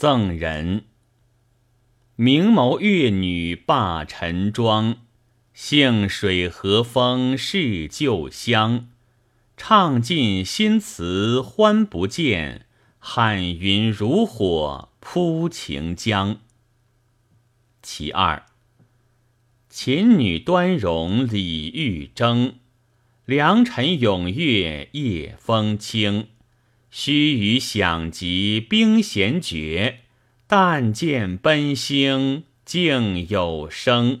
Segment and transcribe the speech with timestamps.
[0.00, 0.84] 赠人。
[2.14, 4.98] 明眸月女罢晨妆，
[5.52, 8.90] 杏水和风是旧乡。
[9.56, 12.66] 唱尽新词欢不见，
[13.00, 16.38] 汉云如火扑情江。
[17.82, 18.46] 其二，
[19.68, 22.60] 秦女端容礼玉征，
[23.24, 26.28] 良辰踊跃夜风清。
[26.90, 30.00] 须臾响急冰弦绝。
[30.46, 34.20] 但见奔星竟有声。